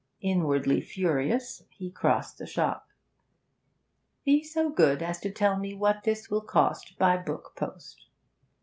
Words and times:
Inwardly 0.21 0.81
furious, 0.81 1.61
he 1.69 1.91
crossed 1.91 2.39
the 2.39 2.47
shop. 2.47 2.87
'Be 4.25 4.41
so 4.41 4.71
good 4.71 5.03
as 5.03 5.19
to 5.19 5.29
tell 5.29 5.59
me 5.59 5.75
what 5.75 6.05
this 6.05 6.27
will 6.27 6.41
cost 6.41 6.97
by 6.97 7.17
book 7.17 7.53
post.' 7.55 8.07